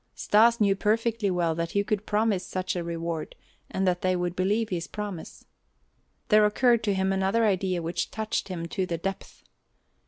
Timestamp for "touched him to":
8.09-8.87